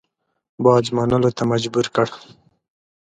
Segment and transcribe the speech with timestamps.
[0.63, 2.07] باج منلو ته مجبور کړ.